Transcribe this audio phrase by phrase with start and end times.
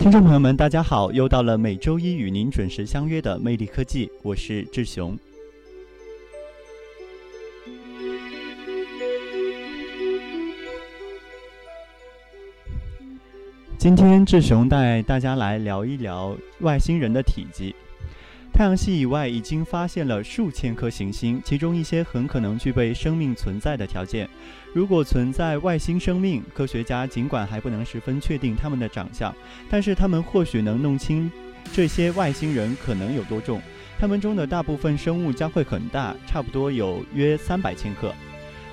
[0.00, 1.12] 听众朋友们，大家好！
[1.12, 5.14] 又到了每周一与您准时相约的魅力科技，我是志雄。
[13.76, 17.76] 今天志雄带大家来聊一聊外星人的体积。
[18.60, 24.28] 太阳系以外已经发现了数千颗行星，其中一些很可能具备生命存在的条件。
[24.74, 29.34] 如果存在外星生命，科学家尽管还不能十分确定他们的长相，
[29.70, 31.32] 但是他们或许能弄清
[31.72, 33.62] 这些外星人可能有多重。
[33.98, 38.14] 他们中的大部分生物将会很大，差不多有约三百千克。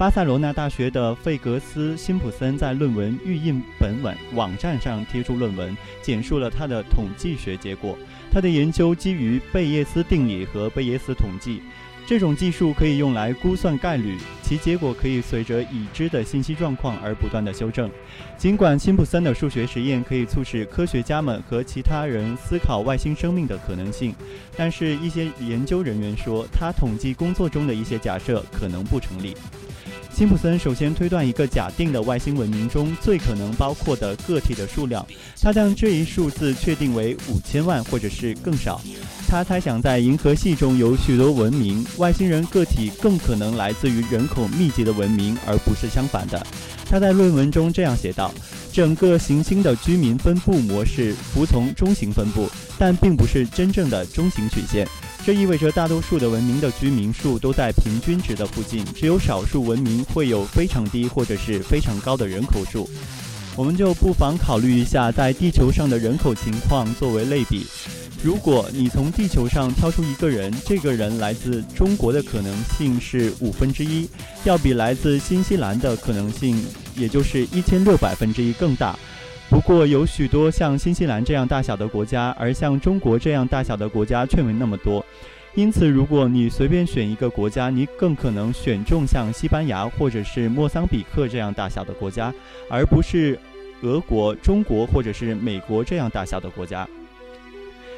[0.00, 7.98] 巴塞罗那大学的费格斯·辛普森在论文预印本网网站上贴出论文，简述了他的统计学结果。
[8.32, 11.60] 他的研究基于贝叶斯定理和贝叶斯统计，
[12.06, 17.90] 这种技术可以用来估算概率，其结果可以随着已知的信息状况而不断的修正。
[18.38, 24.14] 尽管辛普森的数学实验可以促使科学家们和其他人思考外星生命的可能性，
[24.56, 29.36] 但是一些研究人员说，他统计工作中的一些假设可能不成立。
[30.20, 35.06] 辛普森首先推断一个假定的外星文明中最可能包括的个体的数量，
[35.40, 38.82] 他将这一数字确定为五千万或者是更少。
[39.26, 46.46] 他猜想在银河系中有许多文明，外星人个体更可能来自于人口密集的文明，而不是相反的。
[46.84, 48.30] 他在论文中这样写道：
[48.70, 52.46] 整个行星的居民分布模式服从中型分布，
[52.78, 54.86] 但并不是真正的中型曲线。
[55.24, 62.88] 这意味着大多数的文明的居民数都在平均值的附近，只有少数文明会有非常低或者是非常高的人口数。
[63.54, 67.66] 我们就不妨考虑一下在地球上的人口情况作为类比。
[68.22, 74.08] 如果你从地球上挑出一个人，这个人来自中国的可能性是五分之一，
[74.44, 76.62] 要比来自新西兰的可能性，
[76.96, 78.98] 也就是一千六百分之一更大。
[79.50, 85.04] 不过，有许多像新西兰这样大小的国家，而像中国这样大小的国家却没那么多。
[85.56, 92.32] 因此，如果你随便选一个国家，你更可能选中像西班牙或者是莫桑比克这样大小的国家，
[92.70, 93.36] 而不是
[93.82, 96.86] 俄国、中国或者是美国这样大小的国家。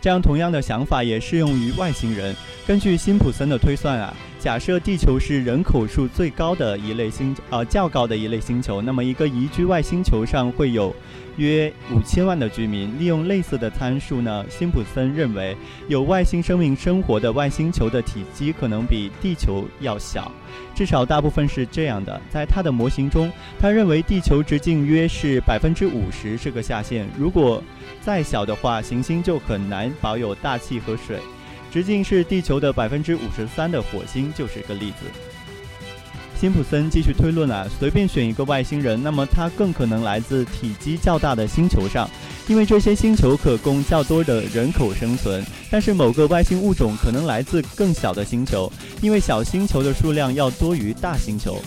[0.00, 2.34] 这样，同样的想法也适用于外星人。
[2.66, 10.94] 根据辛普森的推算啊，假设地球是人口数最高的一类星，呃，较高的一类星球，那么一个宜居外星球上会有。
[11.36, 14.44] 约五千万的居民利用类似的参数呢？
[14.50, 15.56] 辛普森认为，
[15.88, 20.30] 有外星生命生活的外星球的体积可能比地球要小，
[20.74, 22.20] 至少大部分是这样的。
[22.28, 27.08] 在他的模型中，他认为地球直径约是百分之五十是个下限。
[27.18, 27.62] 如果
[28.02, 31.18] 再小的话，行星就很难保有大气和水。
[31.74, 35.06] 直径是地球的百分之五十三的火星就是个例子。
[36.40, 42.08] 辛普森继续推论啊，随便选一个外星人，那么他更可能来自体积较大的星球上，
[42.46, 45.44] 因为这些星球可供较多的人口生存。
[45.68, 51.60] 但是某个外星物种可能来自更小的星球，因为小星球的数量要多于大星球。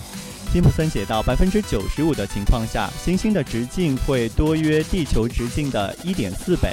[0.53, 6.69] 辛普森写道，百分之九十五的情况下，行星的直径会多约地球直径的一点四倍。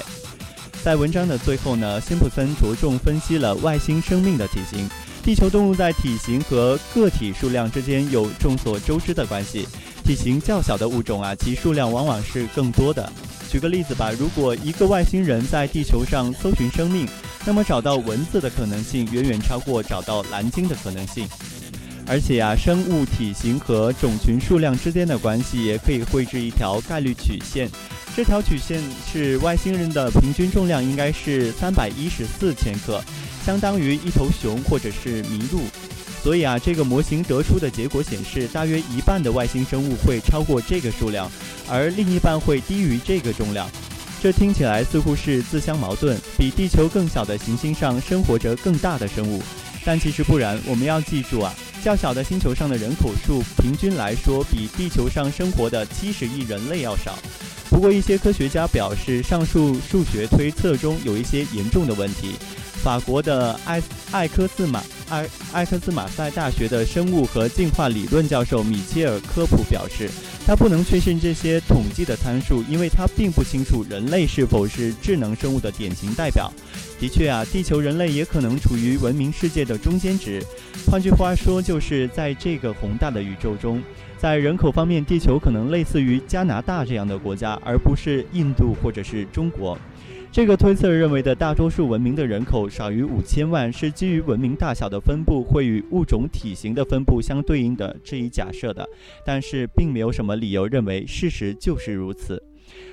[0.85, 4.87] 在文章的最后呢，辛普森着重分析了外星生命的体型。
[5.23, 9.67] 地球动物在体型和个体数量之间有众所周知的关系。
[10.05, 13.11] 体型较小的物种啊，其数量往往是更多的。
[13.51, 17.09] 举个例子吧，如果一个外星人在地球上搜寻生命，
[17.47, 21.27] 那么找到蚊子的可能性远远超过找到蓝鲸的可能性。
[22.07, 27.69] 而且啊，生物体型和种群数量之间的关系也可以绘制一条概率曲线。
[28.15, 28.81] 这条曲线
[29.11, 33.03] 是外星人的平均重量应该是三百一十四千克。
[33.45, 35.61] 相当于一头熊或者是麋鹿，
[36.23, 41.31] 所以啊，这个模型得出的结果显示，大约一半的外星生物会超过这个数量，
[41.69, 43.69] 而另一半会低于这个重量。
[44.23, 46.19] 这听起来似乎是自相矛盾。
[46.39, 49.43] 比地球更小的行星上生活着更大的生物，
[49.85, 50.59] 但其实不然。
[50.67, 51.55] 我们要记住啊，
[51.85, 57.19] 较小的星球上的人口数平均来说比地球上生活的七十亿人类要少。
[57.69, 62.37] 不过，一些科学家表示，上述数学推测中有一些严重的问题。
[62.85, 63.83] 法国的埃
[64.13, 70.11] 埃科斯马埃埃克斯马塞大学的生物和进化理论教授米切尔科普表示，
[70.47, 76.53] 他不能确信这些统计的参数，因为他并不清楚人类是否是智能生物的典型代表。
[77.01, 80.43] 的确啊，地球人类也可能处于文明世界的中间值。
[80.87, 83.83] 换句话说，就是在这个宏大的宇宙中，
[84.19, 89.79] 在人口方面，地球可能类似于加拿大这样的国家，而不是印度或者是中国。
[90.35, 98.85] 这个推测认为的大多数文明的人口少于五千万，是基于文明大小的分布会与物种体型的分布相对应的这一假设的，
[99.25, 102.43] 但是并没有什么理由认为事实就是如此。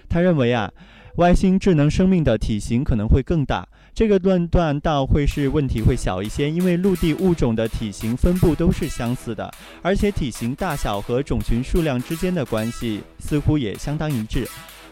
[0.07, 0.71] 他认为啊，
[1.15, 3.67] 外星智能生命的体型可能会更大。
[3.91, 9.51] 这个论断倒会是问题会小一些，因为陆地物种的体型分布都是相似的，
[9.81, 14.47] 而且体型大小和种群数量之间的关系似乎也相当一致。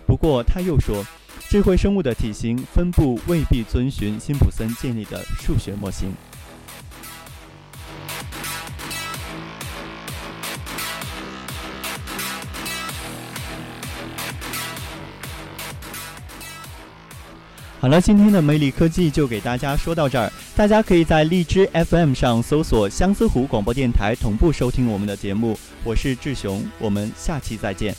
[0.07, 1.06] 不过他又说。
[1.50, 6.13] 智慧生物的体型分布未必遵循辛普森建立的数学模型。
[17.80, 20.31] 好了，今天的魅力科技就给大家说到这儿。
[20.56, 25.57] 大家可以在荔枝 FM 上搜索相思湖广播电台，同步收听我们的节目。
[25.84, 27.96] 我是志雄，我们下期再见。